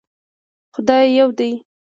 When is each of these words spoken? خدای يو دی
خدای 0.73 1.05
يو 1.17 1.27
دی 1.37 1.51